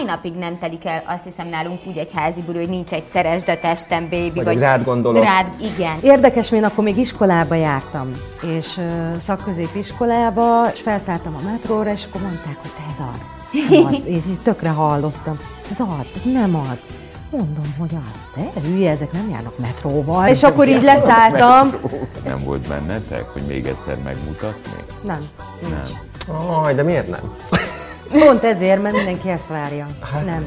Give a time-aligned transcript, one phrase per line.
[0.00, 3.04] mai napig nem telik el, azt hiszem nálunk úgy egy házi buli, hogy nincs egy
[3.04, 4.30] szeresd a testem, baby.
[4.34, 5.24] Vagy, vagy rád gondolok.
[5.24, 5.98] Rád, igen.
[6.02, 8.10] Érdekes, én akkor még iskolába jártam,
[8.58, 13.20] és uh, szakközépiskolába, és felszálltam a metróra, és akkor mondták, hogy te ez az.
[13.70, 14.06] Nem az.
[14.16, 15.36] és így tökre hallottam.
[15.70, 16.78] Ez az, ez nem az.
[17.30, 18.42] Mondom, hogy az.
[18.54, 20.28] De hülye, ezek nem járnak metróval.
[20.28, 21.74] És akkor így leszálltam.
[22.24, 24.84] Nem volt bennetek, hogy még egyszer megmutatni?
[25.02, 25.20] Nem,
[25.60, 25.72] nincs.
[25.72, 26.36] Nem.
[26.62, 27.34] Aj, de miért nem?
[28.10, 29.86] Pont ezért, mert mindenki ezt várja.
[30.12, 30.46] Hát, nem.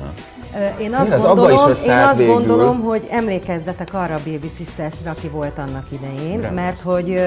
[0.80, 2.34] Én azt, Mi az, abba gondolom, is én azt végül.
[2.34, 7.22] gondolom, hogy emlékezzetek arra a Baby Sisters-re, aki volt annak idején, mert hogy,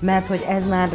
[0.00, 0.88] mert hogy ez már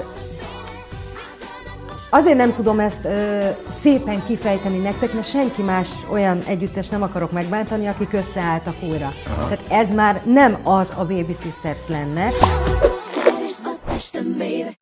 [2.09, 3.39] Azért nem tudom ezt ö,
[3.81, 9.13] szépen kifejteni nektek, mert senki más olyan együttes nem akarok megbántani, akik összeálltak újra.
[9.49, 12.29] Tehát ez már nem az a Baby Sisters lenne.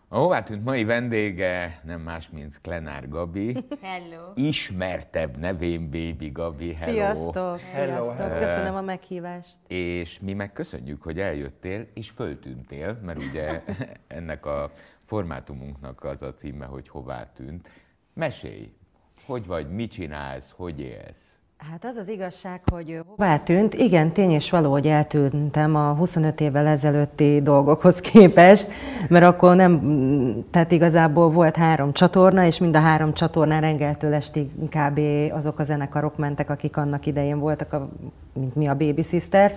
[0.08, 3.66] A hová tűnt mai vendége nem más, mint Klenár Gabi.
[3.82, 4.32] Hello.
[4.36, 6.74] Ismertebb nevén Baby Gabi.
[6.74, 6.92] Hello.
[6.92, 7.60] Sziasztok!
[7.74, 8.38] Sziasztok!
[8.38, 9.58] Köszönöm a meghívást.
[9.68, 13.64] És mi meg köszönjük, hogy eljöttél, és föltűntél, mert ugye
[14.08, 14.72] ennek a
[15.06, 17.70] formátumunknak az a címe, hogy hová tűnt.
[18.14, 18.74] Mesélj,
[19.26, 21.35] hogy vagy, mit csinálsz, hogy élsz?
[21.58, 23.74] Hát az az igazság, hogy hová tűnt?
[23.74, 28.70] Igen, tény és való, hogy eltűntem a 25 évvel ezelőtti dolgokhoz képest,
[29.10, 29.82] mert akkor nem,
[30.52, 35.00] tehát igazából volt három csatorna, és mind a három csatornán rengeltől estig kb.
[35.32, 37.90] azok a zenekarok mentek, akik annak idején voltak, a,
[38.40, 39.54] mint mi a Baby Sisters.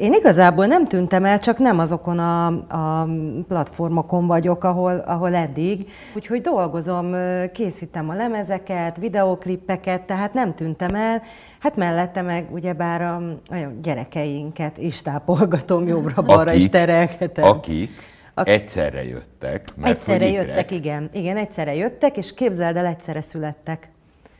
[0.00, 3.08] Én igazából nem tűntem el, csak nem azokon a, a
[3.48, 5.90] platformokon vagyok, ahol, ahol eddig.
[6.16, 7.14] Úgyhogy dolgozom,
[7.52, 11.22] készítem a lemezeket, videóklippeket, tehát nem tűntem el.
[11.58, 13.14] Hát mellette meg ugyebár a,
[13.54, 17.44] a gyerekeinket is tápolgatom, jobbra-balra is terelgetem.
[17.44, 17.90] akik
[18.34, 19.64] Ak- egyszerre jöttek.
[19.76, 21.10] Mert Egyszerre jöttek, igen.
[21.12, 23.88] Igen, egyszerre jöttek, és képzeld el, egyszerre születtek.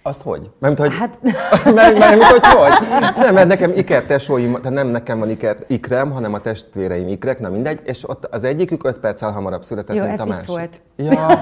[0.02, 0.50] Azt hogy?
[0.58, 0.92] Mert hogy...
[0.98, 1.18] Hát
[1.74, 2.72] Mert, mert hogy hogy?
[3.16, 7.48] Nem, mert nekem ikertesóim, tehát nem nekem van iker, ikrem, hanem a testvéreim ikrek, na
[7.48, 10.46] mindegy, és ott az egyikük öt perccel hamarabb született, Jó, mint a másik.
[10.46, 10.80] szólt.
[10.96, 11.40] Ja.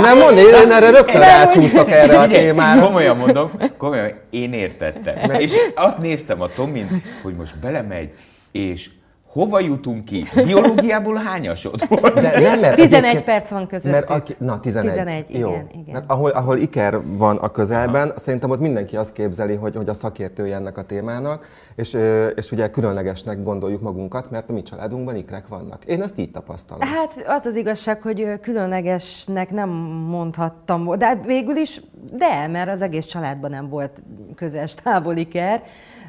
[0.00, 2.82] Nem mondd, én erre rögtön rácsúszok erre a témára.
[2.82, 5.30] Komolyan mondom, komolyan, én értettem.
[5.30, 8.12] És azt néztem a Tomin, hogy most belemegy,
[8.52, 8.90] és
[9.32, 10.24] hova jutunk ki?
[10.44, 12.14] Biológiából hányasod volt?
[12.14, 13.90] De nem, mert 11 egyébként- perc van közöttük.
[13.92, 14.92] Mert aki, na, 11.
[14.92, 15.48] 11, Jó.
[15.48, 15.84] igen, igen.
[15.92, 18.18] Mert ahol, ahol iker van a közelben, Aha.
[18.18, 21.46] szerintem ott mindenki azt képzeli, hogy, hogy a szakértője ennek a témának,
[21.76, 21.96] és,
[22.34, 25.84] és ugye különlegesnek gondoljuk magunkat, mert a mi családunkban ikrek vannak.
[25.84, 26.88] Én ezt így tapasztalom.
[26.88, 29.68] Hát az az igazság, hogy különlegesnek nem
[30.08, 31.80] mondhattam, de végül is,
[32.12, 34.02] de, mert az egész családban nem volt
[34.36, 35.99] közes távoli ker, ö,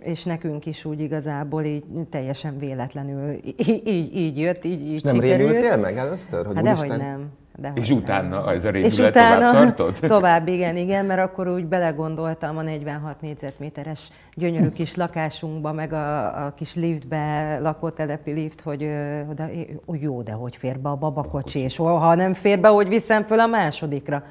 [0.00, 5.02] és nekünk is úgy igazából így teljesen véletlenül í- így, így jött, így, így és
[5.02, 5.50] nem sikerült.
[5.50, 6.46] rémültél meg először?
[6.46, 7.28] Hogy Hát dehogy úristen, nem.
[7.56, 7.98] Dehogy És nem.
[7.98, 9.98] utána ez a És utána tovább tartott?
[10.16, 16.24] tovább, igen, igen, mert akkor úgy belegondoltam a 46 négyzetméteres gyönyörű kis lakásunkba, meg a,
[16.46, 18.88] a kis liftbe, lakótelepi lift, hogy
[19.30, 19.48] oda,
[19.86, 23.24] ó, jó, de hogy fér be a babakocsi, és ha nem fér be, hogy viszem
[23.24, 24.22] föl a másodikra.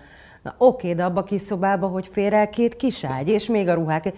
[0.44, 3.73] Na oké, de abba a kis szobába, hogy fér el két kiságy, és még a
[3.73, 4.13] ruhák.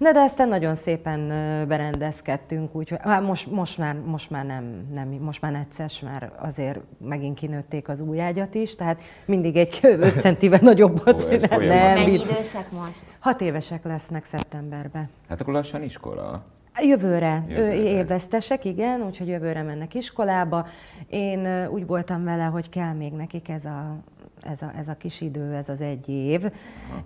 [0.00, 1.28] Na de aztán nagyon szépen
[1.68, 6.78] berendezkedtünk, úgyhogy hát most, most, már, most már nem, nem, most már necces, már azért
[6.98, 11.58] megint kinőtték az új ágyat is, tehát mindig egy 5 centivel nagyobbat Ó, csinál.
[11.58, 13.04] Nem, Mennyi idősek most?
[13.18, 15.08] Hat évesek lesznek szeptemberben.
[15.28, 16.44] Hát akkor lassan iskola.
[16.82, 17.74] Jövőre, Jövőre.
[17.74, 20.66] évesztesek, igen, úgyhogy jövőre mennek iskolába.
[21.08, 23.96] Én úgy voltam vele, hogy kell még nekik ez a,
[24.42, 26.40] ez a, ez a kis idő, ez az egy év.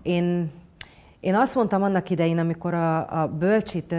[0.03, 0.51] Én
[1.25, 3.95] én azt mondtam annak idején, amikor a, a bölcsit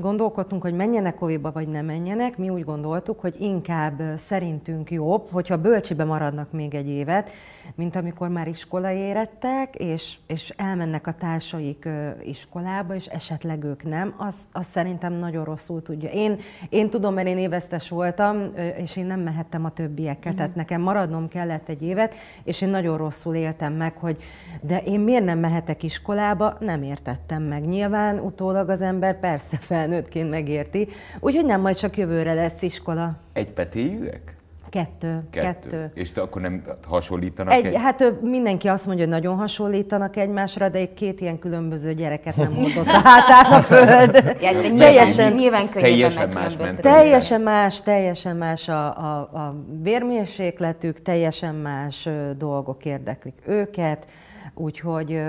[0.00, 5.56] gondolkodtunk, hogy menjenek oviba, vagy nem menjenek, mi úgy gondoltuk, hogy inkább szerintünk jobb, hogyha
[5.56, 7.30] bölcsibe maradnak még egy évet,
[7.74, 11.88] mint amikor már iskola érettek, és, és elmennek a társaik
[12.22, 16.10] iskolába, és esetleg ők nem, az, az szerintem nagyon rosszul tudja.
[16.10, 16.38] Én,
[16.68, 21.28] én tudom, mert én évesztes voltam, és én nem mehettem a többiekkel, tehát nekem maradnom
[21.28, 22.14] kellett egy évet,
[22.44, 24.16] és én nagyon rosszul éltem meg, hogy
[24.60, 27.66] de én miért nem mehetek iskolába, nem értettem meg.
[27.66, 30.88] Nyilván utólag az ember persze felnőttként megérti,
[31.20, 33.16] úgyhogy nem, majd csak jövőre lesz iskola.
[33.32, 34.36] Egy petéjűek?
[34.74, 35.22] Kettő.
[35.30, 35.40] Kettő.
[35.40, 35.90] Kettő.
[35.94, 37.74] És te akkor nem hasonlítanak Egy, egy...
[37.76, 42.52] hát mindenki azt mondja, hogy nagyon hasonlítanak egymásra, de egy két ilyen különböző gyereket nem
[42.52, 44.14] mondott a hátán a föld.
[44.40, 46.56] Ja, de nyilván, Teljesen- nyilván teljesen más.
[46.80, 52.08] Teljesen más, teljesen más a, a, a vérmérsékletük, teljesen más
[52.38, 54.06] dolgok érdeklik őket,
[54.54, 55.22] úgyhogy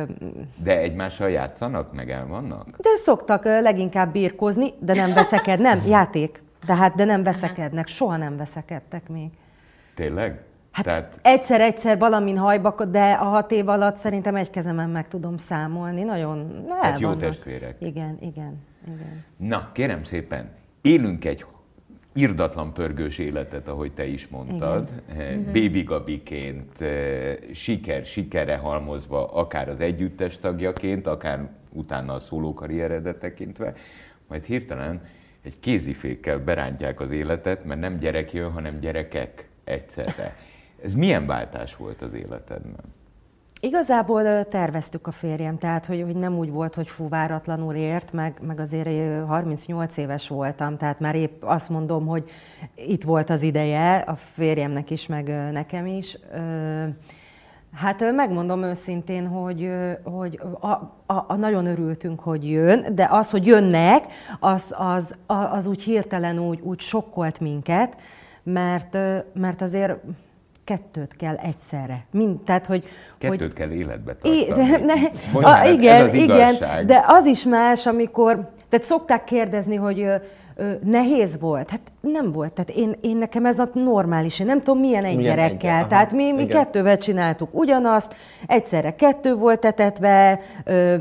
[0.63, 2.77] De egymással játszanak, meg el vannak?
[2.77, 8.37] de szoktak leginkább birkózni, de nem veszeked, nem, játék, tehát de nem veszekednek, soha nem
[8.37, 9.29] veszekedtek még.
[9.95, 10.43] Tényleg?
[10.71, 11.19] Hát Tehát...
[11.21, 16.03] egyszer-egyszer valamin hajba, de a hat év alatt szerintem egy kezemen meg tudom számolni.
[16.03, 17.75] Nagyon Tehát jó testvérek.
[17.79, 19.25] Igen, igen, igen.
[19.37, 20.49] Na, kérem szépen,
[20.81, 21.45] élünk egy
[22.17, 25.39] irdatlan pörgős életet, ahogy te is mondtad, Igen.
[25.39, 25.45] Mhm.
[25.45, 33.73] Baby Gabiként, eh, siker, sikere halmozva, akár az együttes tagjaként, akár utána a szólókarrieredet tekintve,
[34.27, 35.01] majd hirtelen
[35.41, 40.35] egy kézifékkel berántják az életet, mert nem gyerek jön, hanem gyerekek egyszerre.
[40.83, 42.83] Ez milyen váltás volt az életedben?
[43.59, 48.37] Igazából terveztük a férjem, tehát hogy, hogy nem úgy volt, hogy fú, váratlanul ért, meg,
[48.41, 48.89] meg azért
[49.27, 52.29] 38 éves voltam, tehát már épp azt mondom, hogy
[52.75, 56.17] itt volt az ideje, a férjemnek is, meg nekem is.
[57.73, 59.71] Hát megmondom őszintén, hogy,
[60.03, 60.67] hogy a,
[61.13, 64.03] a, a nagyon örültünk, hogy jön, de az, hogy jönnek,
[64.39, 67.95] az, az, az úgy hirtelen úgy, úgy sokkolt minket,
[68.43, 68.97] mert,
[69.33, 69.97] mert azért
[70.65, 72.05] kettőt kell egyszerre.
[72.11, 72.83] Mind, tehát, hogy,
[73.17, 74.45] kettőt hogy, kell életbe tartani.
[74.45, 74.93] De, ne,
[75.61, 80.15] a, igen, igen, de az is más, amikor, tehát szokták kérdezni, hogy ö,
[80.55, 81.69] ö, nehéz volt.
[81.69, 82.53] Hát nem volt.
[82.53, 84.39] Tehát én, én nekem ez a normális.
[84.39, 85.79] Én nem tudom, milyen egy milyen gyerekkel.
[85.79, 88.15] Egy, tehát mi, mi kettővel csináltuk ugyanazt,
[88.47, 90.95] egyszerre kettő volt etetve, ö,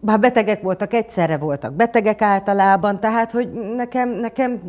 [0.00, 4.60] bár betegek voltak, egyszerre voltak betegek általában, tehát hogy nekem, nekem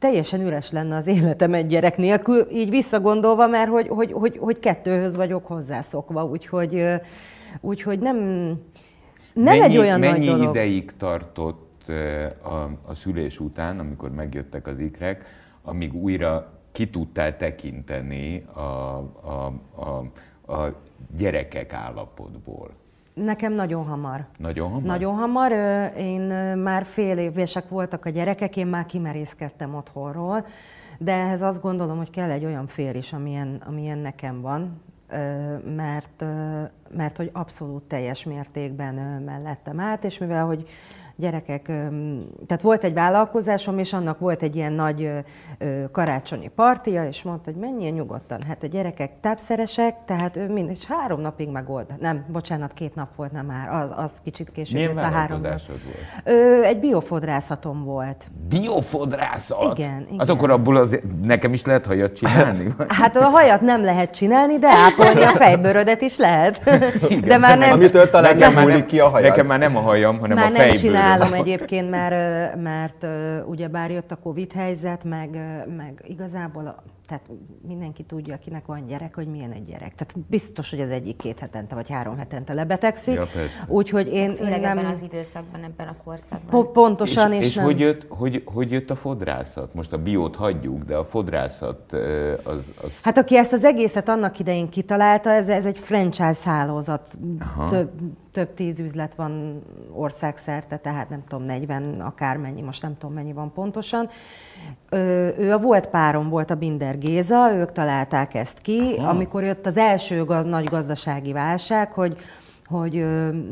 [0.00, 4.58] teljesen üres lenne az életem egy gyerek nélkül, így visszagondolva, mert hogy, hogy, hogy, hogy
[4.58, 6.84] kettőhöz vagyok hozzászokva, úgyhogy,
[7.60, 10.54] úgyhogy nem, nem mennyi, egy olyan mennyi nagy dolog.
[10.54, 11.88] ideig tartott
[12.42, 15.24] a, a szülés után, amikor megjöttek az ikrek,
[15.62, 20.04] amíg újra ki tudtál tekinteni a, a, a,
[20.52, 20.74] a
[21.16, 22.79] gyerekek állapotból?
[23.14, 24.26] Nekem nagyon hamar.
[24.38, 24.82] Nagyon hamar?
[24.82, 25.52] Nagyon hamar.
[25.96, 26.20] Én
[26.56, 30.46] már fél évesek voltak a gyerekek, én már kimerészkedtem otthonról,
[30.98, 34.82] de ehhez azt gondolom, hogy kell egy olyan fél is, amilyen, amilyen nekem van,
[35.76, 36.24] mert,
[36.96, 40.68] mert hogy abszolút teljes mértékben mellettem át, és mivel, hogy
[41.20, 41.62] gyerekek,
[42.46, 45.10] tehát volt egy vállalkozásom, és annak volt egy ilyen nagy
[45.92, 48.42] karácsonyi partia, és mondta, hogy menjél nyugodtan.
[48.48, 51.86] Hát a gyerekek tápszeresek, tehát ő mindegy, három napig megold.
[52.00, 54.74] Nem, bocsánat, két nap volt, nem már, az, az kicsit később.
[54.74, 55.50] Milyen a három nap.
[55.50, 55.80] volt?
[56.24, 58.30] Ö, egy biofodrászatom volt.
[58.48, 59.78] Biofodrászat?
[59.78, 60.18] Igen, igen.
[60.18, 62.74] Hát akkor abból az, nekem is lehet hajat csinálni?
[63.00, 66.60] hát a hajat nem lehet csinálni, de ápolni a fejbőrödet is lehet.
[67.08, 67.72] Igen, de már nem...
[67.72, 69.28] Amitől talán nem múlik ki a hajad.
[69.28, 70.92] Nekem már nem a hajam, hanem már a fejbőröd.
[71.12, 73.06] Csinálom egyébként, mert, mert
[73.46, 75.30] ugye bár jött a Covid helyzet, meg,
[75.76, 77.30] meg igazából tehát
[77.66, 79.94] mindenki tudja, akinek van gyerek, hogy milyen egy gyerek.
[79.94, 83.14] Tehát biztos, hogy az egyik két hetente vagy három hetente lebetegszik.
[83.14, 83.24] Ja,
[83.66, 84.78] Úgyhogy én, Főleg én nem...
[84.78, 86.50] ebben az időszakban, ebben a korszakban.
[86.50, 87.64] Po- pontosan, és, és, és nem...
[87.64, 89.74] hogy, jött, hogy, hogy jött a fodrászat?
[89.74, 91.92] Most a biót hagyjuk, de a fodrászat
[92.42, 92.90] az, az...
[93.02, 97.18] Hát aki ezt az egészet annak idején kitalálta, ez, ez egy franchise hálózat.
[97.70, 97.90] Több,
[98.32, 99.62] több tíz üzlet van
[99.92, 104.08] országszerte, tehát nem tudom, 40 akármennyi, most nem tudom mennyi van pontosan.
[105.38, 109.08] Ő a volt párom volt a Binder Géza, ők találták ezt ki, Aha.
[109.08, 112.16] amikor jött az első gaz, nagy gazdasági válság, hogy
[112.70, 113.04] hogy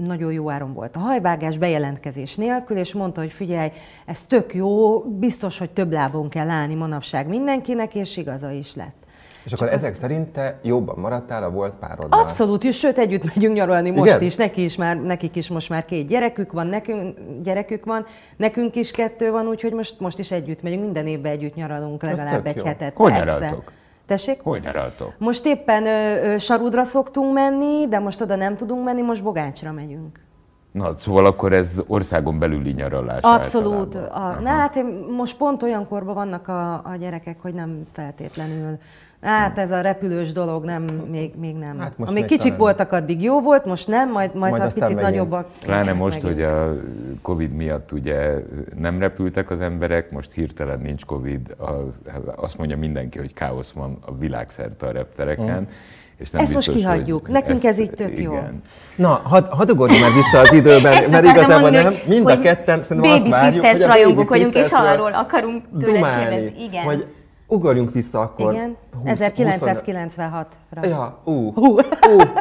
[0.04, 3.70] nagyon jó áron volt a hajvágás, bejelentkezés nélkül, és mondta, hogy figyelj,
[4.06, 9.06] ez tök jó, biztos, hogy több lábon kell állni manapság mindenkinek, és igaza is lett.
[9.44, 9.96] És akkor ezek az...
[9.96, 12.20] szerint te jobban maradtál a volt pároddal?
[12.20, 14.22] Abszolút, és sőt, együtt megyünk nyaralni most Igen?
[14.22, 14.36] is.
[14.36, 18.90] Neki is már, nekik is most már két gyerekük van, nekünk gyerekük van, nekünk is
[18.90, 22.64] kettő van, úgyhogy most, most is együtt megyünk, minden évben együtt nyaralunk legalább egy jó.
[22.64, 22.94] hetet.
[22.94, 23.72] Hol nyaraltok?
[24.06, 24.40] Tessék?
[24.40, 25.14] Hol nyaraltok?
[25.18, 29.72] Most éppen ö, ö, Sarudra szoktunk menni, de most oda nem tudunk menni, most Bogácsra
[29.72, 30.26] megyünk.
[30.72, 33.20] Na, szóval akkor ez országon belüli nyaralás.
[33.22, 33.94] Abszolút.
[33.94, 34.84] A, na, hát
[35.16, 38.78] most pont olyan korban vannak a, a gyerekek, hogy nem feltétlenül
[39.20, 41.78] Hát ez a repülős dolog nem, még, még nem.
[41.78, 42.58] Hát Amíg kicsik talán...
[42.58, 45.00] voltak, addig jó volt, most nem, majd, majd, majd ha picit megint.
[45.00, 45.48] nagyobbak.
[45.64, 46.34] Pláne most, megint.
[46.34, 46.74] hogy a
[47.22, 48.34] Covid miatt ugye
[48.76, 51.70] nem repültek az emberek, most hirtelen nincs Covid, a,
[52.36, 55.56] azt mondja mindenki, hogy káosz van a világszerte a reptereken.
[55.56, 55.68] Hmm.
[56.18, 57.28] És nem Ezt biztos, most kihagyjuk.
[57.28, 58.22] Nekünk ezt, ez így tök igen.
[58.22, 58.38] jó.
[58.96, 61.94] Na, hadd had ugorjunk már vissza az időben, mert igazából mondani, nem.
[62.06, 66.64] Mind a ketten szerintem azt várjuk, hogy a rajongók vagyunk, és arról akarunk tőle kérdezni.
[66.64, 66.84] Igen.
[66.84, 67.06] Hogy
[67.48, 68.52] ugorjunk vissza akkor.
[68.52, 70.82] Igen, 1996-ra.
[70.82, 71.32] Ja, ú.
[71.32, 71.56] Uh.
[71.56, 71.64] Uh.
[71.64, 71.82] Uh.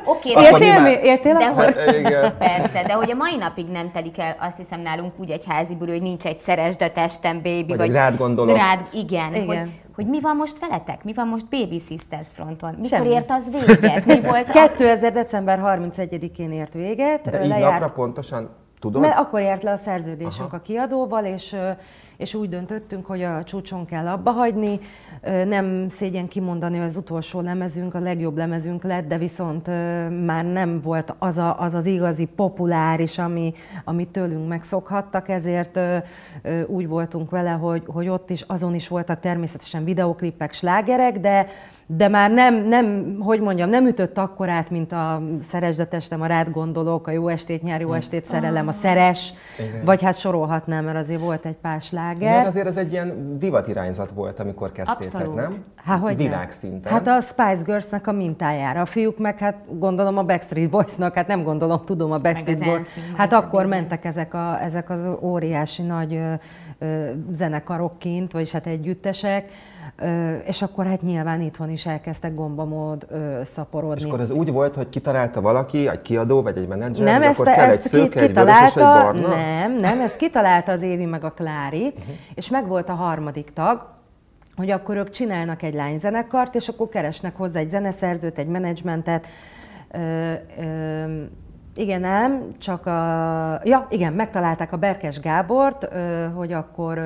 [0.05, 1.03] Oké, okay, értél, már...
[1.03, 2.37] értél de hogy, hát, igen.
[2.37, 5.75] Persze, de hogy a mai napig nem telik el, azt hiszem nálunk úgy egy házi
[5.75, 8.55] buli, hogy nincs egy szeresd a testem, baby, vagy, vagy rád gondolok.
[8.55, 9.45] Rád, igen, igen.
[9.45, 11.03] Hogy, hogy mi van most veletek?
[11.03, 12.73] Mi van most Baby Sisters fronton?
[12.73, 13.09] Mikor Semmi.
[13.09, 14.05] ért az véget?
[14.05, 15.11] Mi volt 2000.
[15.11, 15.13] A...
[15.13, 17.29] december 31-én ért véget.
[17.29, 17.71] De így lejárt...
[17.71, 18.49] napra pontosan
[18.79, 19.01] Tudod?
[19.01, 20.55] Mert akkor járt le a szerződésünk Aha.
[20.55, 21.55] a kiadóval, és,
[22.17, 24.79] és úgy döntöttünk, hogy a csúcson kell abba hagyni.
[25.45, 29.67] Nem szégyen kimondani, hogy az utolsó lemezünk, a legjobb lemezünk lett, de viszont
[30.25, 35.79] már nem volt az a, az, az igazi populáris, ami, amit tőlünk megszokhattak, ezért
[36.67, 41.47] úgy voltunk vele, hogy, hogy ott is, azon is voltak természetesen videoklipek, slágerek, de
[41.89, 46.25] de már nem, nem, hogy mondjam, nem ütött akkorát, mint a Szeresd a testem, a
[46.25, 49.85] rád gondolok, a Jó estét nyár, Jó estét szerelem, a Szeres, Igen.
[49.85, 52.31] vagy hát sorolhatnám, mert azért volt egy pár sláger.
[52.31, 55.35] Igen, azért ez egy ilyen divatirányzat volt, amikor kezdtétek, Abszolút.
[55.35, 55.53] nem?
[55.75, 56.91] Há, hogy Világszinten.
[56.91, 58.81] Hát a Spice Girls-nek a mintájára.
[58.81, 62.87] A fiúk meg hát gondolom a Backstreet Boys-nak, hát nem gondolom, tudom a Backstreet Boys.
[63.15, 66.33] Hát akkor mentek ezek, a, ezek az óriási nagy ö,
[66.79, 69.51] ö, zenekarok kint, vagyis hát együttesek
[70.45, 73.07] és akkor hát nyilván itthon is elkezdtek gombamód
[73.43, 74.01] szaporodni.
[74.01, 77.39] És akkor ez úgy volt, hogy kitalálta valaki, egy kiadó vagy egy menedzser, nem, ezt,
[77.39, 79.27] akkor kell ezt egy szőke, egy vörös és egy barna?
[79.27, 82.15] Nem, nem, ezt kitalálta az Évi meg a Klári, uh-huh.
[82.35, 83.85] és meg volt a harmadik tag,
[84.55, 89.27] hogy akkor ők csinálnak egy lányzenekart, és akkor keresnek hozzá egy zeneszerzőt, egy menedzsmentet,
[89.91, 89.99] ö,
[90.59, 91.23] ö,
[91.75, 92.91] igen, nem, csak a...
[93.63, 95.87] Ja, igen, megtalálták a Berkes Gábort,
[96.35, 96.99] hogy akkor...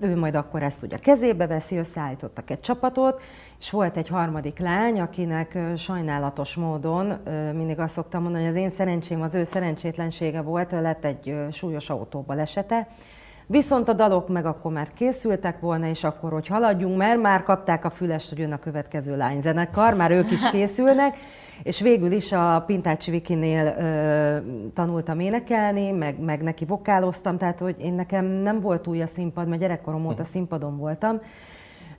[0.00, 3.20] Ő majd akkor ezt ugye kezébe veszi, összeállítottak egy csapatot,
[3.58, 7.18] és volt egy harmadik lány, akinek sajnálatos módon,
[7.54, 11.90] mindig azt szoktam mondani, hogy az én szerencsém az ő szerencsétlensége volt, lett egy súlyos
[11.90, 12.88] autóbalesete,
[13.50, 17.84] Viszont a dalok meg akkor már készültek volna, és akkor, hogy haladjunk, mert már kapták
[17.84, 21.16] a fülest, hogy jön a következő lányzenekar, már ők is készülnek,
[21.62, 27.76] és végül is a Pintácsi Vikinél ö, tanultam énekelni, meg, meg neki vokáloztam, tehát hogy
[27.80, 31.20] én nekem nem volt új a színpad, mert gyerekkorom óta színpadon voltam,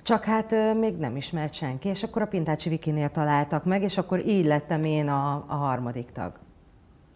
[0.04, 3.98] csak hát ö, még nem ismert senki, és akkor a Pintácsi Vikinél találtak meg, és
[3.98, 6.32] akkor így lettem én a, a harmadik tag.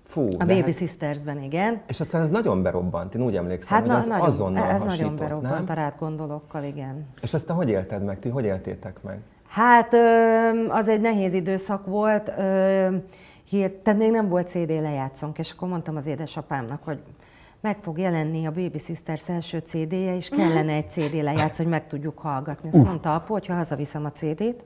[0.04, 0.74] Fú, a Baby hát...
[0.74, 1.82] Sisters-ben, igen.
[1.88, 5.00] És aztán ez nagyon berobbant, én úgy emlékszem, hát hogy az nagyon, azonnal Ez hasított,
[5.00, 5.78] nagyon berobbant nem?
[5.78, 7.06] a rád gondolokkal, igen.
[7.22, 9.20] És aztán hogy élted meg, ti hogy éltétek meg?
[9.54, 9.94] Hát
[10.68, 12.24] az egy nehéz időszak volt,
[13.84, 17.00] tehát még nem volt CD lejátszónk, és akkor mondtam az édesapámnak, hogy
[17.62, 21.88] meg fog jelenni a Baby Sisters első CD-je, és kellene egy CD lejátszó, hogy meg
[21.88, 22.70] tudjuk hallgatni.
[22.74, 24.66] Azt mondta apu, hogy ha hazaviszem a CD-t,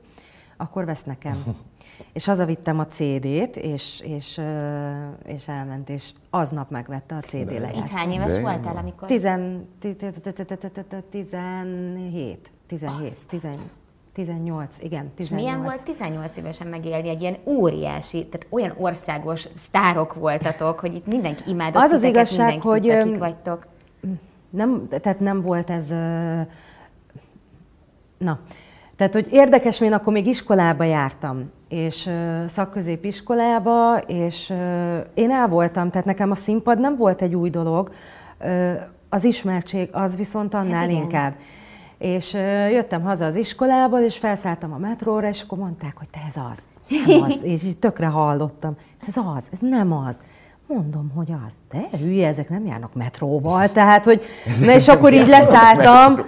[0.58, 1.44] akkor vesz nekem.
[2.14, 4.42] És hazavittem a CD-t, és, és,
[5.26, 7.84] és elment, és aznap megvette a CD lejátszót.
[7.84, 9.08] Itt hány éves voltál, amikor?
[9.08, 9.98] 17.
[12.68, 13.14] 17.
[13.28, 13.60] 17.
[14.18, 15.20] 18, igen, 18.
[15.20, 20.94] És milyen volt 18 évesen megélni egy ilyen óriási, tehát olyan országos sztárok voltatok, hogy
[20.94, 23.68] itt mindenki imádott Az az igazság, hogy tudta, kik vagytok.
[24.50, 25.90] Nem, tehát nem volt ez...
[28.18, 28.40] Na,
[28.96, 32.10] tehát, hogy érdekes, én akkor még iskolába jártam, és
[32.48, 34.54] szakközépiskolába, és
[35.14, 37.92] én el voltam, tehát nekem a színpad nem volt egy új dolog,
[39.10, 41.34] az ismertség az viszont annál hát inkább.
[41.98, 42.34] És
[42.72, 46.64] jöttem haza az iskolából, és felszálltam a metróra, és akkor mondták, hogy te ez az.
[47.06, 47.40] Nem az.
[47.42, 48.76] és így tökre hallottam.
[49.08, 50.22] Ez az, ez nem az.
[50.68, 51.54] Mondom, hogy az.
[51.72, 53.72] De hülye, ezek nem járnak metróval.
[53.72, 54.22] Tehát, hogy...
[54.60, 56.26] Na és akkor így leszálltam.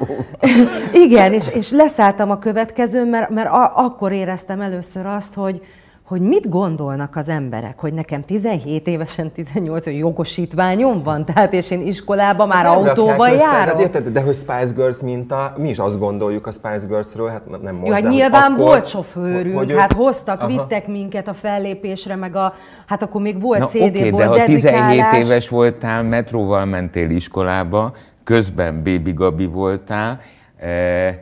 [1.06, 5.62] Igen, és, és leszálltam a következőn, mert, mert a, akkor éreztem először azt, hogy,
[6.10, 11.82] hogy mit gondolnak az emberek, hogy nekem 17 évesen 18 jogosítványom van, tehát és én
[11.82, 13.80] iskolába már hát autóval járok.
[13.80, 17.62] Össze, de, de hogy Spice Girls minta, mi is azt gondoljuk a Spice Girlsről, hát
[17.62, 20.48] nem most, Jó, hát nyilván akkor, volt sofőrünk, hogy hát hoztak, aha.
[20.48, 22.54] vittek minket a fellépésre, meg a,
[22.86, 27.10] hát akkor még volt Na, CD, okay, volt de ha 17 éves voltál, metróval mentél
[27.10, 30.20] iskolába, közben Baby Gabi voltál,
[30.58, 31.18] eh,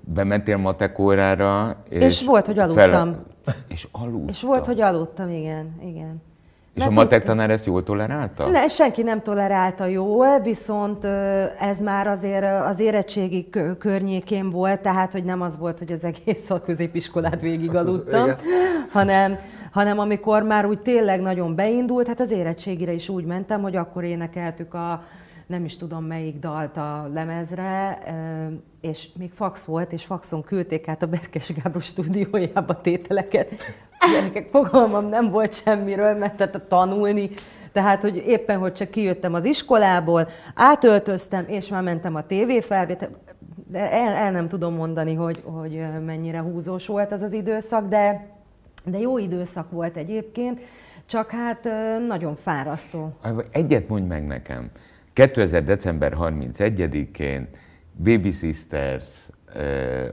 [0.00, 2.90] bementél matek órára, és, és volt, hogy aludtam.
[2.90, 3.28] Fel,
[3.68, 4.28] és aludtam.
[4.28, 6.22] És volt, hogy aludtam, igen, igen.
[6.74, 8.48] És Mert a matek tanár ezt jól tolerálta?
[8.48, 11.04] Ne, senki nem tolerálta jól, viszont
[11.60, 16.44] ez már azért az érettségi környékén volt, tehát hogy nem az volt, hogy az egész
[16.44, 18.30] szakközépiskolát végig aludtam,
[18.90, 19.38] hanem,
[19.72, 24.04] hanem amikor már úgy tényleg nagyon beindult, hát az érettségire is úgy mentem, hogy akkor
[24.04, 25.02] énekeltük a
[25.50, 27.98] nem is tudom melyik dalt a lemezre,
[28.80, 33.50] és még fax volt, és faxon küldték át a Berkes Gábor stúdiójába tételeket.
[34.12, 37.30] Gyerekek, fogalmam nem volt semmiről, mert tehát tanulni,
[37.72, 43.08] tehát, hogy éppen, hogy csak kijöttem az iskolából, átöltöztem, és már mentem a tévéfelvétel,
[43.66, 48.26] de el, el nem tudom mondani, hogy, hogy mennyire húzós volt az az időszak, de,
[48.84, 50.60] de jó időszak volt egyébként,
[51.06, 51.68] csak hát
[52.06, 53.12] nagyon fárasztó.
[53.50, 54.70] Egyet mondj meg nekem.
[55.20, 55.64] 2000.
[55.64, 57.48] december 31-én
[57.96, 59.04] Baby Sisters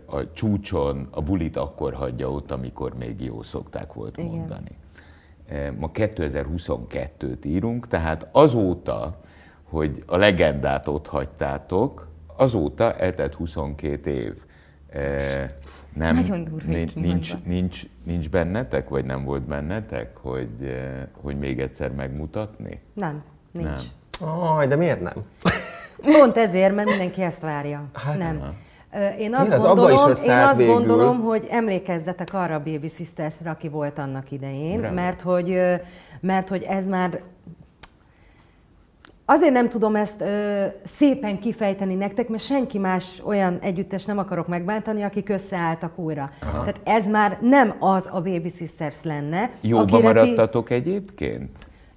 [0.06, 4.72] a csúcson a bulit akkor hagyja ott, amikor még jó szokták volt mondani.
[5.80, 9.20] ma 2022-t írunk, tehát azóta,
[9.64, 14.34] hogy a legendát ott hagytátok, azóta eltelt 22 év.
[15.94, 20.78] Nem, Nagyon durva nincs, nincs, nincs, nincs bennetek, vagy nem volt bennetek, hogy,
[21.22, 22.80] hogy még egyszer megmutatni?
[22.94, 23.66] Nem, nincs.
[23.66, 23.97] Nem.
[24.56, 25.14] Aj, de miért nem?
[26.02, 27.84] Pont ezért, mert mindenki ezt várja.
[27.94, 28.42] Hát, nem.
[29.20, 30.74] Én azt, az gondolom, is én azt végül.
[30.74, 35.60] gondolom, hogy emlékezzetek arra a Baby Sisters-re, aki volt annak idején, mert hogy,
[36.22, 37.22] mert hogy ez már
[39.30, 44.48] Azért nem tudom ezt ö, szépen kifejteni nektek, mert senki más olyan együttes nem akarok
[44.48, 46.30] megbántani, akik összeálltak újra.
[46.42, 46.60] Aha.
[46.60, 49.52] Tehát ez már nem az a Baby Sisters lenne.
[49.62, 50.74] Jóba maradtatok ti...
[50.74, 51.50] egyébként?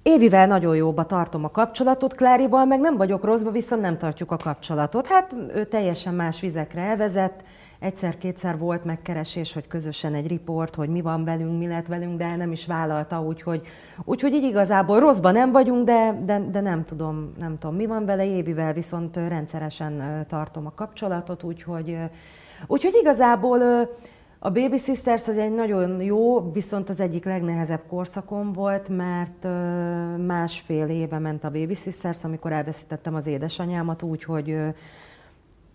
[0.02, 4.36] Évivel nagyon jóba tartom a kapcsolatot, Klárival meg nem vagyok rosszba, viszont nem tartjuk a
[4.36, 5.06] kapcsolatot.
[5.06, 7.42] Hát ő teljesen más vizekre elvezett,
[7.78, 12.36] egyszer-kétszer volt megkeresés, hogy közösen egy riport, hogy mi van velünk, mi lett velünk, de
[12.36, 13.62] nem is vállalta, úgyhogy,
[14.04, 18.04] úgyhogy így igazából rosszban nem vagyunk, de, de, de nem, tudom, nem tudom, mi van
[18.04, 21.96] vele, Évivel viszont rendszeresen tartom a kapcsolatot, úgyhogy,
[22.66, 23.88] úgyhogy igazából
[24.42, 29.46] a Baby Sisters az egy nagyon jó, viszont az egyik legnehezebb korszakom volt, mert
[30.26, 34.56] másfél éve ment a Baby Sisters, amikor elveszítettem az édesanyámat, úgyhogy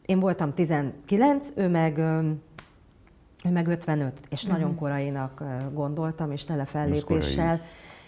[0.06, 4.58] én voltam 19, ő meg, ő meg 55, és uh-huh.
[4.58, 5.44] nagyon korainak
[5.74, 7.62] gondoltam, és tele fellépéssel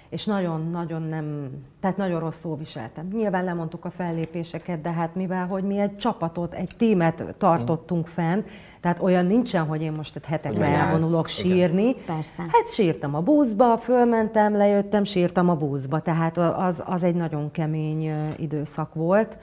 [0.10, 1.50] és nagyon-nagyon nem,
[1.80, 3.08] tehát nagyon rosszul viseltem.
[3.14, 8.44] Nyilván lemondtuk a fellépéseket, de hát mivel, hogy mi egy csapatot, egy tímet tartottunk fenn,
[8.82, 11.96] tehát olyan nincsen, hogy én most egy hetekre elvonulok sírni.
[11.96, 12.42] Persze.
[12.42, 18.12] Hát sírtam a buszba, fölmentem, lejöttem, sírtam a buszba, tehát az, az egy nagyon kemény
[18.38, 19.38] időszak volt.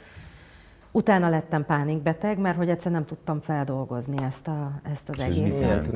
[0.90, 5.88] Utána lettem pánikbeteg, mert hogy egyszer nem tudtam feldolgozni ezt, a, ezt az egészet.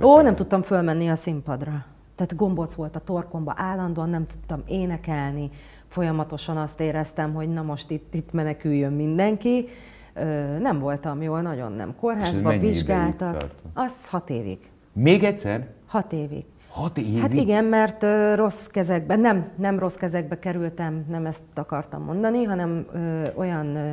[0.00, 1.84] Ó, nem tudtam fölmenni a színpadra
[2.20, 5.50] tehát gombóc volt a torkomba állandóan, nem tudtam énekelni,
[5.88, 9.64] folyamatosan azt éreztem, hogy na most itt, itt meneküljön mindenki.
[10.58, 11.94] Nem voltam jól, nagyon nem.
[11.96, 13.46] Kórházba vizsgáltak.
[13.74, 14.58] Az hat évig.
[14.92, 15.68] Még egyszer?
[15.86, 16.44] Hat évig.
[16.70, 17.20] Hat évig?
[17.20, 22.44] Hát igen, mert ö, rossz kezekbe, nem, nem rossz kezekbe kerültem, nem ezt akartam mondani,
[22.44, 23.92] hanem ö, olyan ö,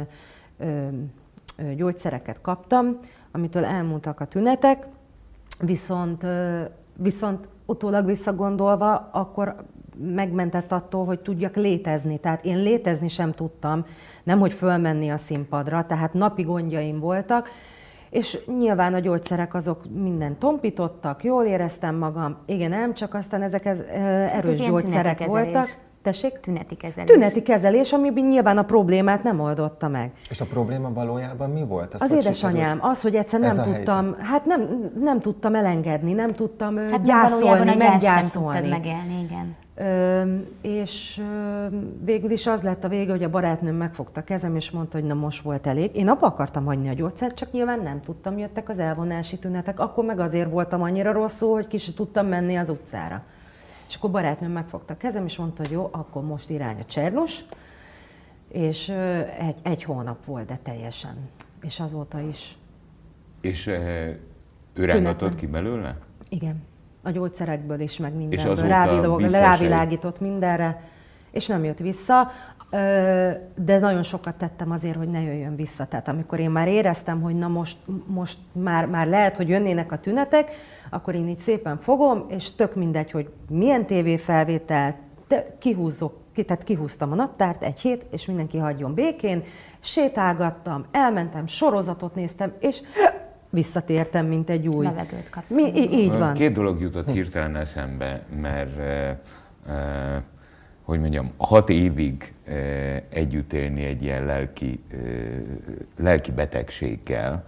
[0.57, 2.97] ö, gyógyszereket kaptam,
[3.31, 4.87] amitől elmúltak a tünetek,
[5.59, 6.61] viszont, ö,
[6.95, 9.55] viszont utólag visszagondolva, akkor
[9.97, 12.17] megmentett attól, hogy tudjak létezni.
[12.17, 13.85] Tehát én létezni sem tudtam,
[14.23, 17.49] nem hogy fölmenni a színpadra, tehát napi gondjaim voltak,
[18.09, 23.65] és nyilván a gyógyszerek azok minden tompítottak, jól éreztem magam, igen, nem, csak aztán ezek
[23.65, 23.79] ez,
[24.31, 25.86] erős hát gyógyszerek voltak.
[26.07, 26.39] Tessék?
[26.39, 27.09] Tüneti kezelés.
[27.11, 30.11] Tüneti kezelés, ami nyilván a problémát nem oldotta meg.
[30.29, 31.93] És a probléma valójában mi volt?
[31.93, 32.83] Azt az édesanyám, sikerült?
[32.83, 34.21] az, hogy egyszer nem tudtam, helyzet?
[34.21, 38.67] hát nem, nem tudtam elengedni, nem tudtam hát gyászolni, meggyászolni.
[38.67, 39.55] Megélni, igen.
[39.75, 40.21] Ö,
[40.61, 41.65] és ö,
[42.03, 45.13] végül is az lett a vége, hogy a barátnőm megfogta kezem, és mondta, hogy na
[45.13, 45.95] most volt elég.
[45.95, 49.79] Én abba akartam hagyni a gyógyszert, csak nyilván nem tudtam, jöttek az elvonási tünetek.
[49.79, 53.23] Akkor meg azért voltam annyira rosszul, hogy ki tudtam menni az utcára.
[53.87, 57.43] És akkor barátnőm megfogta a kezem, és mondta, hogy jó, akkor most irány a Csernus,
[58.47, 58.89] és
[59.39, 61.29] egy, egy hónap volt, de teljesen.
[61.61, 62.57] És azóta is.
[63.41, 63.67] És
[64.73, 65.97] ő rángatott ki belőle?
[66.29, 66.63] Igen.
[67.01, 68.67] A gyógyszerekből is, meg mindenből.
[68.67, 70.81] Rávilog, rávilágított mindenre,
[71.31, 72.31] és nem jött vissza.
[72.69, 75.85] De nagyon sokat tettem azért, hogy ne jöjjön vissza.
[75.85, 79.99] Tehát amikor én már éreztem, hogy na most, most már, már lehet, hogy jönnének a
[79.99, 80.51] tünetek,
[80.89, 84.95] akkor én így szépen fogom, és tök mindegy, hogy milyen tévéfelvétel,
[85.59, 86.13] kihúzok,
[86.45, 89.43] tehát kihúztam a naptárt egy hét, és mindenki hagyjon békén,
[89.79, 92.81] sétálgattam, elmentem, sorozatot néztem, és
[93.49, 94.85] visszatértem, mint egy új.
[94.85, 95.57] Levegőt kaptam.
[95.57, 96.33] Mi, így van.
[96.33, 99.19] Két dolog jutott hirtelen eszembe, mert e,
[99.67, 100.23] e,
[100.87, 102.53] hogy mondjam, hat évig e,
[103.09, 104.95] együtt élni egy ilyen lelki, e,
[105.97, 107.45] lelki betegséggel,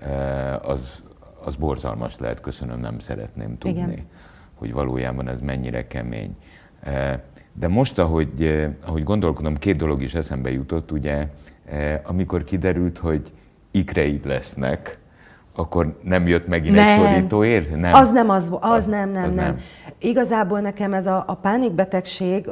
[0.00, 1.02] e, az,
[1.44, 4.06] az borzalmas lehet, köszönöm, nem szeretném tudni, Igen.
[4.54, 6.36] hogy valójában ez mennyire kemény.
[7.52, 11.28] De most, ahogy, ahogy gondolkodom, két dolog is eszembe jutott, ugye,
[12.02, 13.32] amikor kiderült, hogy
[13.70, 14.97] ikreid lesznek,
[15.58, 16.86] akkor nem jött megint nem.
[16.86, 17.80] egy szorítóért?
[17.80, 17.94] Nem.
[17.94, 19.44] Az nem, az, az, az nem, nem, az nem.
[19.44, 19.56] nem.
[19.98, 22.50] Igazából nekem ez a, a pánikbetegség,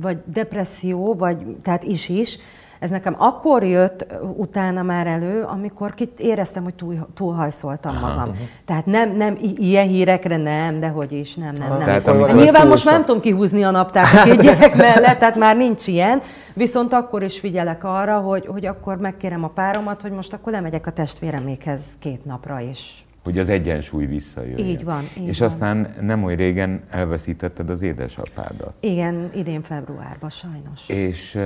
[0.00, 2.38] vagy depresszió, vagy tehát is is,
[2.84, 8.18] ez nekem akkor jött utána már elő, amikor éreztem, hogy túl, túlhajszoltam magam.
[8.18, 8.34] Aha.
[8.64, 11.78] Tehát nem, nem ilyen hírekre nem, de hogy is, nem, nem, nem.
[11.78, 15.86] Tehát, amikor Nyilván most nem tudom kihúzni a naptárt két gyerek mellett, tehát már nincs
[15.86, 16.20] ilyen,
[16.52, 20.86] viszont akkor is figyelek arra, hogy, hogy akkor megkérem a páromat, hogy most akkor lemegyek
[20.86, 24.68] a testvéremékhez két napra is hogy az egyensúly visszajöjjön.
[24.68, 25.48] Így van, így És van.
[25.48, 28.74] aztán nem oly régen elveszítetted az édesapádat.
[28.80, 30.88] Igen, idén februárban sajnos.
[30.88, 31.38] És,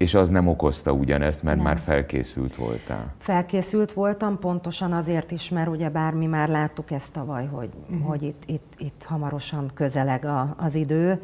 [0.00, 1.66] és az nem okozta ugyanezt, mert Nem.
[1.66, 3.14] már felkészült voltál.
[3.18, 8.08] Felkészült voltam, pontosan azért is, mert ugye bármi már láttuk ezt tavaly, hogy, uh-huh.
[8.08, 11.22] hogy itt, itt, itt hamarosan közeleg a, az idő.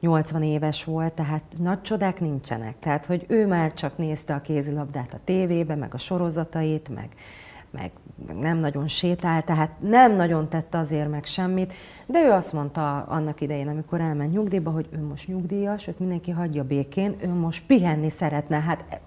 [0.00, 2.74] 80 éves volt, tehát nagy csodák nincsenek.
[2.78, 7.08] Tehát, hogy ő már csak nézte a kézilabdát a tévébe, meg a sorozatait, meg,
[7.74, 7.90] meg,
[8.26, 11.72] meg nem nagyon sétált, tehát nem nagyon tette azért meg semmit,
[12.06, 16.30] de ő azt mondta annak idején, amikor elment nyugdíjba, hogy ő most nyugdíjas, őt mindenki
[16.30, 18.60] hagyja békén, ő most pihenni szeretne.
[18.60, 19.00] Hát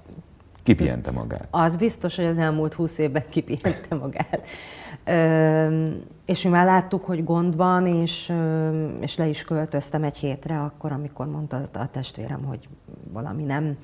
[0.64, 1.48] Kipihente magát.
[1.52, 4.42] az biztos, hogy az elmúlt húsz évben kipihente magát.
[5.04, 5.90] Ö,
[6.26, 8.34] és mi már láttuk, hogy gond van, és,
[9.00, 12.60] és le is költöztem egy hétre, akkor, amikor mondta a testvérem, hogy
[13.12, 13.78] valami nem,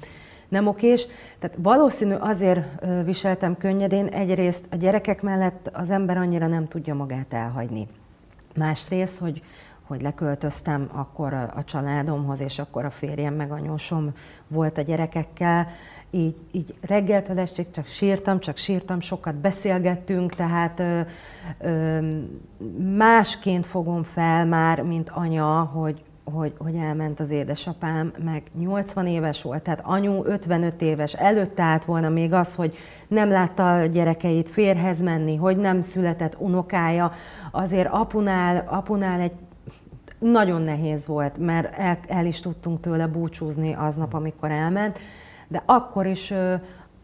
[0.54, 1.06] nem okés.
[1.40, 2.60] Tehát valószínű azért
[3.06, 7.88] viseltem könnyedén, egyrészt a gyerekek mellett az ember annyira nem tudja magát elhagyni.
[8.56, 9.44] Másrészt, hogy,
[9.84, 14.12] hogy leköltöztem akkor a családomhoz, és akkor a férjem meg anyósom
[14.48, 15.68] volt a gyerekekkel,
[16.12, 21.02] így, így reggeltől estig csak sírtam, csak sírtam, sokat beszélgettünk, tehát ö,
[21.60, 22.00] ö,
[22.98, 29.42] másként fogom fel már, mint anya, hogy, hogy, hogy elment az édesapám, meg 80 éves
[29.42, 34.50] volt, tehát anyu 55 éves, előtte állt volna még az, hogy nem látta a gyerekeit
[34.50, 37.14] férhez menni, hogy nem született unokája,
[37.52, 39.32] azért apunál, apunál egy
[40.20, 45.00] nagyon nehéz volt, mert el, el is tudtunk tőle búcsúzni aznap, amikor elment,
[45.48, 46.54] de akkor is ö,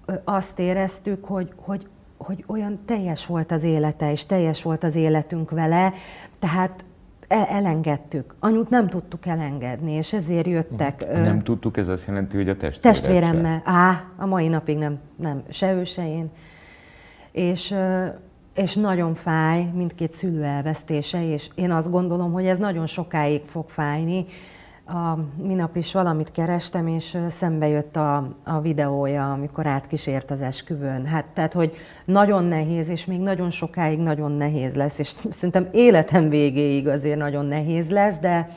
[0.05, 4.95] ö, azt éreztük, hogy, hogy, hogy olyan teljes volt az élete, és teljes volt az
[4.95, 5.93] életünk vele,
[6.39, 6.83] tehát
[7.29, 8.35] elengedtük.
[8.39, 11.05] Anyut nem tudtuk elengedni, és ezért jöttek.
[11.09, 13.01] ö, Nem tudtuk, ez azt jelenti, hogy a testvéred se.
[13.01, 13.61] Testvéremmel.
[13.65, 16.29] Á, a mai napig nem, nem, se ő, se én.
[17.31, 18.05] És, ö,
[18.53, 23.69] és nagyon fáj mindkét szülő elvesztése, és én azt gondolom, hogy ez nagyon sokáig fog
[23.69, 24.25] fájni.
[24.89, 31.05] A, minap is valamit kerestem, és szembe jött a, a videója, amikor átkísért az esküvőn.
[31.05, 31.75] Hát, tehát, hogy
[32.05, 37.45] nagyon nehéz, és még nagyon sokáig nagyon nehéz lesz, és szerintem életem végéig azért nagyon
[37.45, 38.49] nehéz lesz, de,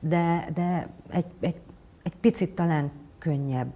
[0.00, 1.56] de, de egy, egy,
[2.02, 3.72] egy picit talán könnyebb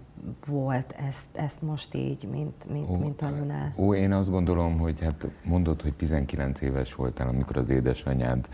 [0.46, 3.72] volt ezt, ezt most így, mint, mint, mint anyunál.
[3.76, 8.48] Ó, én azt gondolom, hogy hát mondod, hogy 19 éves voltál, amikor az édesanyád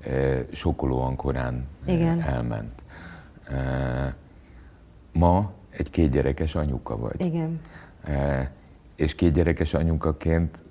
[0.00, 2.20] eh, sokkolóan korán eh, Igen.
[2.20, 2.72] elment.
[3.50, 4.12] Eh,
[5.12, 7.20] ma egy kétgyerekes anyuka vagy.
[7.20, 7.60] Igen.
[8.04, 8.48] Eh,
[8.96, 10.62] és kétgyerekes anyukaként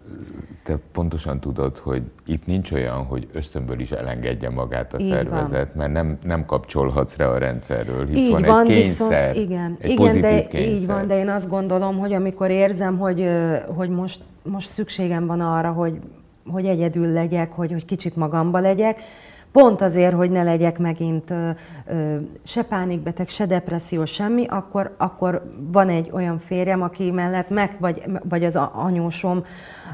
[0.63, 5.76] te pontosan tudod, hogy itt nincs olyan, hogy ösztönből is elengedje magát a Így szervezet,
[5.76, 9.78] mert nem, nem kapcsolhatsz rá a rendszerről, hisz Így van, van, egy kényszer, viszont, igen,
[9.80, 10.72] egy igen de kényszer.
[10.72, 13.30] így van, de én azt gondolom, hogy amikor érzem, hogy,
[13.76, 16.00] hogy most, most szükségem van arra, hogy,
[16.46, 19.00] hogy egyedül legyek, hogy, hogy kicsit magamba legyek,
[19.52, 21.50] pont azért, hogy ne legyek megint ö,
[21.86, 27.76] ö, se pánikbeteg, se depresszió, semmi, akkor, akkor van egy olyan férjem, aki mellett meg,
[27.80, 29.44] vagy, vagy az anyósom,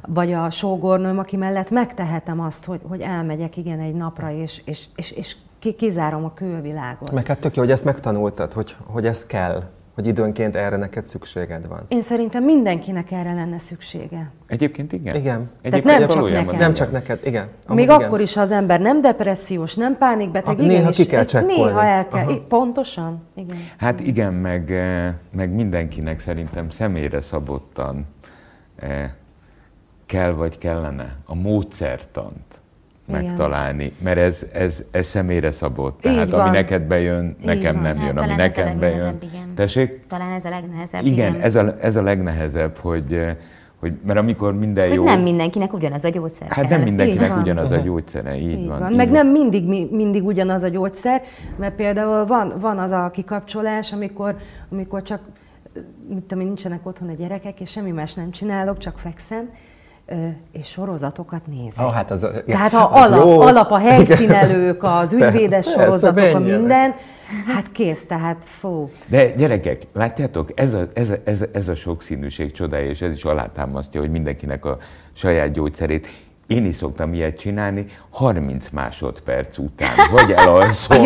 [0.07, 4.85] vagy a sógornőm, aki mellett megtehetem azt, hogy, hogy elmegyek igen egy napra, és, és,
[4.95, 7.11] és, és ki- kizárom a külvilágot.
[7.11, 11.05] Meg hát tök jó, hogy ezt megtanultad, hogy, hogy ez kell, hogy időnként erre neked
[11.05, 11.85] szükséged van.
[11.87, 14.31] Én szerintem mindenkinek erre lenne szüksége.
[14.47, 15.15] Egyébként igen.
[15.15, 15.49] Igen.
[15.61, 16.45] Egyébként nem csak nekem.
[16.45, 16.73] Nem igen.
[16.73, 17.47] csak neked, igen.
[17.67, 21.25] Még Amúgy akkor is, ha az ember nem depressziós, nem pánikbeteg, igen, néha ki kell
[21.25, 21.63] csekkolni.
[21.63, 22.41] Néha el kell, Aha.
[22.47, 23.57] Pontosan, igen.
[23.77, 28.05] Hát igen, meg, eh, meg mindenkinek szerintem személyre szabottan
[28.75, 29.11] eh,
[30.05, 32.61] kell vagy kellene a módszertant
[33.07, 33.23] Igen.
[33.23, 35.95] megtalálni, mert ez, ez, ez személyre szabott.
[36.05, 36.39] Így Tehát van.
[36.39, 39.17] ami neked bejön, nekem nem Hát jön, ami talán ez a neked bejön.
[39.21, 39.53] igen.
[39.55, 40.05] Tessék?
[40.07, 41.05] Talán ez a legnehezebb.
[41.05, 43.35] Igen, ez a, ez a legnehezebb, hogy, eh,
[43.79, 45.03] hogy mert amikor minden Hogy jó...
[45.03, 47.41] nem mindenkinek ugyanaz a gyógyszer Hát nem mindenkinek Így van.
[47.41, 48.79] ugyanaz a gyógyszere, így, Így van.
[48.79, 48.91] van.
[48.91, 49.15] így Meg van.
[49.15, 51.21] nem mindig, mi- mindig ugyanaz a gyógyszer,
[51.55, 54.35] mert például van, van az a kikapcsolás, amikor,
[54.71, 55.19] amikor csak,
[56.09, 59.49] mit tudom, én, nincsenek otthon a gyerekek, és semmi más nem csinálok, csak fekszem,
[60.51, 61.85] és sorozatokat nézek.
[61.85, 63.39] Ah, hát az, Tehát ha az alap, jó.
[63.41, 66.95] alap a helyszínelők, az ügyvédes Persze, sorozatok, a minden,
[67.53, 68.89] hát kész, tehát fú.
[69.07, 73.13] De gyerekek, látjátok, ez a, ez, a, ez, a, ez a sokszínűség csodája, és ez
[73.13, 74.77] is alátámasztja, hogy mindenkinek a
[75.13, 76.07] saját gyógyszerét.
[76.47, 81.03] Én is szoktam ilyet csinálni, 30 másodperc után, vagy elalszom,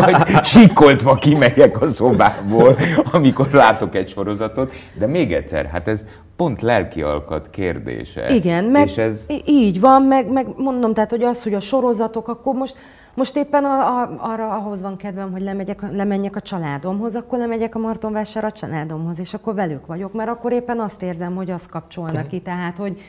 [0.00, 2.76] vagy sikoltva kimegyek a szobából,
[3.12, 6.06] amikor látok egy sorozatot, de még egyszer, hát ez
[6.40, 8.34] pont lelki alkat kérdése.
[8.34, 12.28] Igen, meg És ez, így van, meg, meg mondom, tehát, hogy az, hogy a sorozatok,
[12.28, 12.76] akkor most,
[13.14, 17.74] most éppen a, a, arra ahhoz van kedvem, hogy lemegyek, lemenjek a családomhoz, akkor lemegyek
[17.74, 21.70] a Martonvásárra a családomhoz, és akkor velük vagyok, mert akkor éppen azt érzem, hogy azt
[21.70, 23.00] kapcsolnak ki, tehát, hogy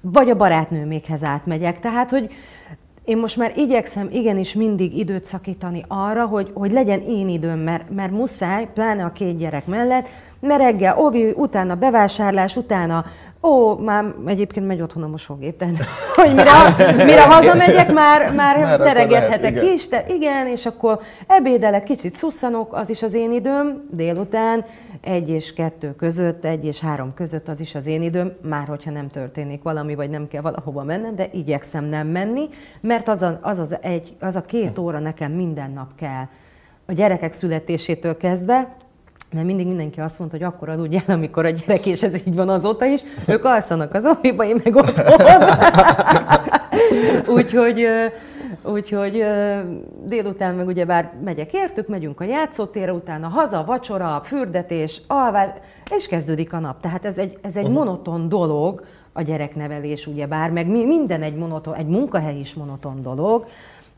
[0.00, 1.80] vagy a barátnőmékhez átmegyek.
[1.80, 2.30] Tehát, hogy
[3.06, 7.90] én most már igyekszem igenis mindig időt szakítani arra, hogy, hogy legyen én időm, mert,
[7.90, 10.08] mert muszáj, pláne a két gyerek mellett,
[10.40, 13.04] mert reggel ovi, utána bevásárlás, utána
[13.46, 15.76] Ó, már egyébként megy otthon a mosógép, tehát
[16.16, 21.84] hogy mire, mire hazamegyek, már, már, már teregethetek lehet, is, te, igen, és akkor ebédelek,
[21.84, 24.64] kicsit szusszanok, az is az én időm, délután,
[25.00, 28.90] egy és kettő között, egy és három között az is az én időm, már hogyha
[28.90, 32.48] nem történik valami, vagy nem kell valahova mennem, de igyekszem nem menni,
[32.80, 36.24] mert az a, az, az, egy, az a két óra nekem minden nap kell.
[36.86, 38.76] A gyerekek születésétől kezdve,
[39.36, 42.34] mert mindig mindenki azt mondta, hogy akkor aludj el, amikor a gyerek, és ez így
[42.34, 45.04] van azóta is, ők alszanak az oviba, én meg otthon.
[47.36, 47.86] úgyhogy,
[48.62, 49.24] úgyhogy
[50.04, 55.48] délután meg ugye bár megyek értük, megyünk a játszótérre, utána haza, vacsora, fürdetés, alvás,
[55.96, 56.80] és kezdődik a nap.
[56.80, 58.84] Tehát ez egy, ez egy monoton dolog,
[59.16, 63.44] a gyereknevelés, ugye bár, meg minden egy monoton, egy munkahely is monoton dolog,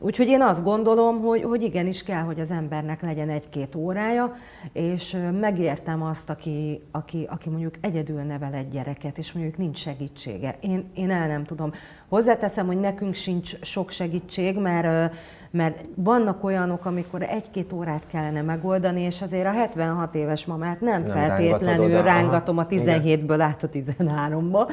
[0.01, 4.35] Úgyhogy én azt gondolom, hogy, hogy igenis kell, hogy az embernek legyen egy-két órája,
[4.73, 10.55] és megértem azt, aki, aki, aki mondjuk egyedül nevel egy gyereket, és mondjuk nincs segítsége.
[10.61, 11.73] Én, én el nem tudom.
[12.07, 15.15] Hozzáteszem, hogy nekünk sincs sok segítség, mert,
[15.51, 21.01] mert vannak olyanok, amikor egy-két órát kellene megoldani, és azért a 76 éves mamát nem,
[21.01, 24.71] nem feltétlenül rángatom a 17-ből át a 13-ba.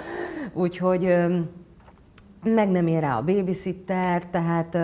[0.52, 1.14] Úgyhogy
[2.54, 4.78] meg nem ér rá a babysitter, tehát...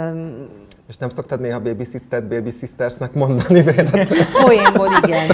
[0.88, 4.16] És nem szoktad néha babysitter, baby sistersnek mondani véletlenül?
[4.42, 5.26] Poénból, igen.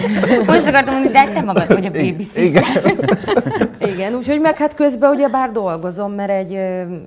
[0.47, 2.43] Most akartam mondani, de te magad vagy a babysitter.
[2.45, 2.65] Igen.
[3.99, 6.55] Igen, úgyhogy meg hát közben ugye bár dolgozom, mert egy,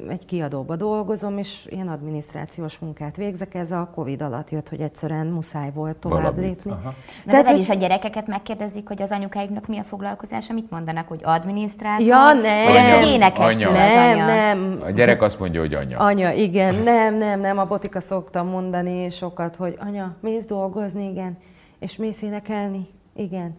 [0.10, 3.56] egy kiadóba dolgozom, és ilyen adminisztrációs munkát végzek.
[3.56, 6.72] Ez a Covid alatt jött, hogy egyszerűen muszáj volt tovább lépni.
[6.72, 6.94] Aha.
[7.26, 7.60] De Tehát, hogy...
[7.60, 12.06] is a gyerekeket megkérdezik, hogy az anyukáiknak mi a foglalkozása, mit mondanak, hogy adminisztrátor?
[12.06, 12.66] Ja, nem.
[12.66, 13.72] Vagy az, hogy énekes anya.
[13.72, 14.82] Nem, nem.
[14.86, 15.98] A gyerek azt mondja, hogy anya.
[15.98, 16.76] Anya, igen.
[16.84, 17.58] Nem, nem, nem.
[17.58, 21.38] A botika szoktam mondani sokat, hogy anya, mész dolgozni, igen.
[21.80, 23.58] És mész énekelni, igen.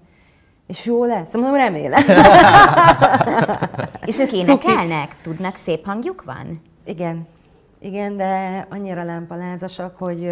[0.73, 1.33] És jó lesz?
[1.35, 2.03] Mondom, remélem.
[4.07, 5.09] és ők énekelnek?
[5.09, 5.23] Cuki.
[5.23, 5.55] Tudnak?
[5.55, 6.61] Szép hangjuk van?
[6.85, 7.27] Igen.
[7.79, 10.27] Igen, de annyira lámpalázasak, hogy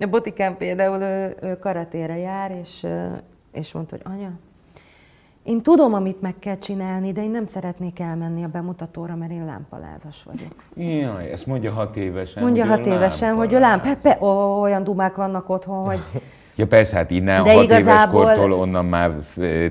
[0.00, 2.86] a botikám például ő, ő karatére jár, és,
[3.52, 4.30] és mondta, hogy anya,
[5.42, 9.44] én tudom, amit meg kell csinálni, de én nem szeretnék elmenni a bemutatóra, mert én
[9.44, 10.54] lámpalázas vagyok.
[11.02, 12.42] Jaj, ezt mondja hat évesen.
[12.42, 14.18] Mondja hat évesen, hogy a lámp, pe,
[14.60, 16.00] olyan dumák vannak otthon, hogy
[16.60, 18.22] Ja persze, hát innen de hat igazából...
[18.22, 19.10] éves kortól onnan már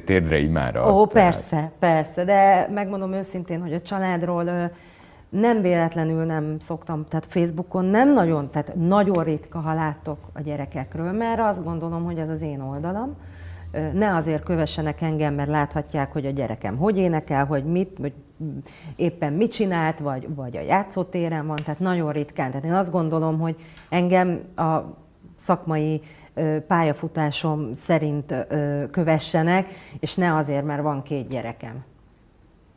[0.06, 0.93] térdre imára.
[0.93, 1.71] Ó, persze, tehát.
[1.80, 4.71] persze, de megmondom őszintén, hogy a családról
[5.30, 11.12] nem véletlenül nem szoktam, tehát Facebookon nem nagyon, tehát nagyon ritka, ha láttok a gyerekekről,
[11.12, 13.15] mert azt gondolom, hogy ez az én oldalam.
[13.93, 18.13] Ne azért kövessenek engem, mert láthatják, hogy a gyerekem hogy énekel, hogy mit, hogy
[18.95, 22.49] éppen mit csinált, vagy, vagy a játszótéren van, tehát nagyon ritkán.
[22.49, 23.56] Tehát én azt gondolom, hogy
[23.89, 24.78] engem a
[25.36, 26.02] szakmai
[26.68, 28.34] pályafutásom szerint
[28.92, 29.68] kövessenek,
[30.00, 31.84] és ne azért, mert van két gyerekem.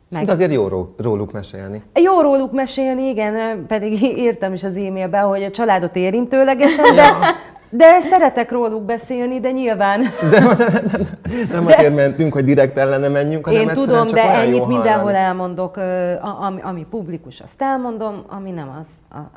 [0.09, 0.25] Meg...
[0.25, 1.83] De azért jó róluk mesélni.
[1.93, 7.05] Jó róluk mesélni, igen, pedig írtam is az e-mailbe, hogy a családot érintőlegesen, de,
[7.75, 10.01] de szeretek róluk beszélni, de nyilván...
[10.29, 10.39] De
[11.51, 15.11] nem azért de, mentünk, hogy direkt ellene menjünk, hanem Én tudom, csak de ennyit mindenhol
[15.15, 15.79] elmondok,
[16.39, 18.87] ami, ami publikus, azt elmondom, ami nem, az,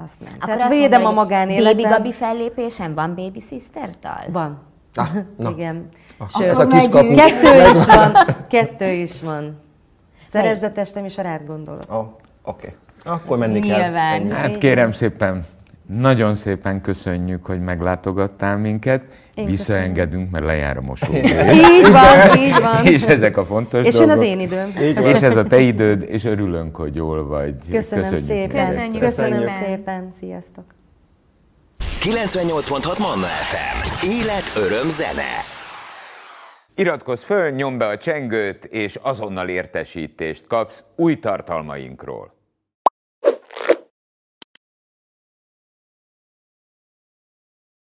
[0.05, 0.33] azt nem.
[0.40, 1.77] Akkor Tehát védem mondani, a magánéletem.
[1.77, 4.25] Baby Gabi fellépésen van Baby Sisters dal?
[4.29, 4.59] Van.
[4.94, 5.51] Ah, na.
[5.51, 5.88] Igen.
[6.18, 7.14] Ah, Sőt, ez a kis kapu.
[7.14, 8.16] Kettő is van.
[8.49, 9.61] Kettő is van.
[10.29, 11.83] Szeresd a testem, és a rád gondolok.
[11.88, 12.12] Oh, Oké.
[12.42, 12.70] Okay.
[13.14, 14.29] Akkor menni Nyilván.
[14.29, 14.37] kell.
[14.37, 15.46] Hát kérem szépen,
[15.87, 19.03] nagyon szépen köszönjük, hogy meglátogattál minket.
[19.35, 21.12] Én Visszaengedünk, mert lejár a mosó.
[21.12, 22.87] így van, így van.
[22.94, 24.16] És ezek a fontos És dolgok.
[24.16, 24.72] az én időm.
[25.05, 27.55] És ez a te időd, és örülünk, hogy jól vagy.
[27.70, 28.66] Köszönöm Köszönjük szépen.
[28.66, 29.03] Köszönjük.
[29.03, 30.12] Köszönöm szépen.
[30.20, 30.64] Sziasztok.
[32.01, 34.07] 98.6 Manna FM.
[34.07, 35.42] Élet, öröm, zene.
[36.75, 42.36] Iratkozz föl, nyomd be a csengőt, és azonnal értesítést kapsz új tartalmainkról.